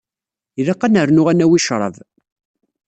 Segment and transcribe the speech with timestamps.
[0.59, 1.95] Ilaq ad nernu ad nawi ccrab.